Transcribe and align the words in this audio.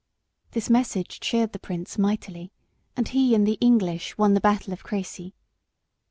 This 0.53 0.67
message 0.67 1.19
cheered 1.19 1.53
the 1.53 1.59
Prince 1.59 1.99
mightily, 1.99 2.51
and 2.97 3.07
he 3.07 3.35
and 3.35 3.45
the 3.45 3.59
English 3.61 4.17
won 4.17 4.33
the 4.33 4.41
battle 4.41 4.73
of 4.73 4.83
Creçy. 4.83 5.33